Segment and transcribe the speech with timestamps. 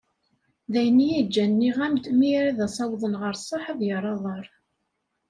[0.71, 4.45] D ayen iyi-ǧǧan nniɣ-am-d mi ara ad as-awḍen ɣer sseḥ ad yerr aḍar.